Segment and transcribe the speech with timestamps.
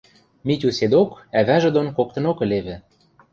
[0.45, 2.75] Митю седок ӓвӓжӹ дон коктынок ӹлевӹ.